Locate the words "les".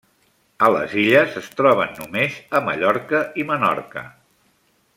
0.75-0.95